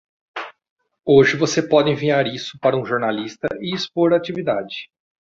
[1.05, 4.89] Hoje você pode enviar isso para um jornalista e expor a atividade.